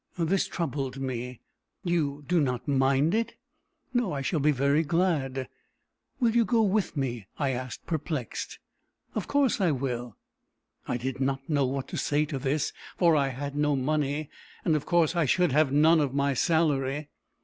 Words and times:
This 0.17 0.47
troubled 0.47 0.99
me. 0.99 1.41
"You 1.83 2.23
do 2.27 2.41
not 2.41 2.67
mind 2.67 3.13
it?" 3.13 3.35
"No. 3.93 4.13
I 4.13 4.23
shall 4.23 4.39
be 4.39 4.49
very 4.49 4.81
glad." 4.81 5.47
"Will 6.19 6.31
you 6.35 6.43
go 6.43 6.63
with 6.63 6.97
me?" 6.97 7.27
I 7.37 7.51
asked, 7.51 7.85
perplexed. 7.85 8.57
"Of 9.13 9.27
course 9.27 9.61
I 9.61 9.69
will." 9.69 10.17
I 10.87 10.97
did 10.97 11.19
not 11.21 11.47
know 11.47 11.67
what 11.67 11.87
to 11.89 11.97
say 11.97 12.25
to 12.25 12.39
this, 12.39 12.73
for 12.97 13.15
I 13.15 13.27
had 13.27 13.55
no 13.55 13.75
money, 13.75 14.31
and 14.65 14.75
of 14.75 14.87
course 14.87 15.15
I 15.15 15.25
should 15.25 15.51
have 15.51 15.71
none 15.71 15.99
of 15.99 16.15
my 16.15 16.33
salary. 16.33 17.09